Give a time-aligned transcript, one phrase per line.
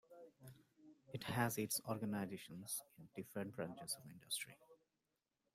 [1.13, 4.57] It has its organizations in different branches of industry.